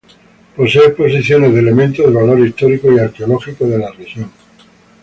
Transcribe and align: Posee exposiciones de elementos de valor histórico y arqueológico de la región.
Posee 0.55 0.83
exposiciones 0.87 1.53
de 1.53 1.59
elementos 1.59 2.03
de 2.07 2.11
valor 2.11 2.39
histórico 2.39 2.91
y 2.91 2.97
arqueológico 2.97 3.67
de 3.67 3.77
la 3.77 3.91
región. 3.91 4.31